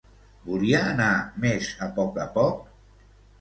[0.45, 1.09] Volia anar
[1.43, 2.65] més a poc a poc?